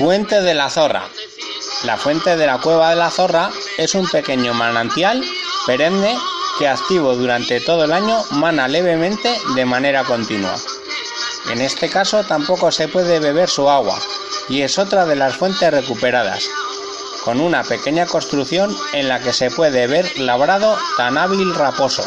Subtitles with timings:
[0.00, 1.06] Fuente de la Zorra.
[1.84, 5.22] La fuente de la cueva de la Zorra es un pequeño manantial
[5.66, 6.16] perenne
[6.58, 10.56] que activo durante todo el año mana levemente de manera continua.
[11.50, 14.00] En este caso tampoco se puede beber su agua
[14.48, 16.48] y es otra de las fuentes recuperadas,
[17.22, 22.06] con una pequeña construcción en la que se puede ver labrado tan hábil raposo.